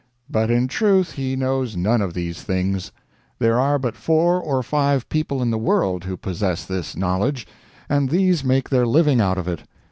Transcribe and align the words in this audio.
But 0.31 0.49
in 0.49 0.67
truth, 0.67 1.11
he 1.11 1.35
knows 1.35 1.75
none 1.77 2.01
of 2.01 2.15
these 2.15 2.41
things. 2.41 2.91
There 3.37 3.59
are 3.59 3.77
but 3.77 3.95
four 3.95 4.41
or 4.41 4.63
five 4.63 5.07
people 5.09 5.43
in 5.43 5.51
the 5.51 5.59
world 5.59 6.05
who 6.05 6.17
possess 6.17 6.65
this 6.65 6.97
knowledge, 6.97 7.45
and 7.87 8.09
these 8.09 8.43
make 8.43 8.69
their 8.71 8.87
living 8.87 9.21
out 9.21 9.37
of 9.37 9.47
it. 9.47 9.61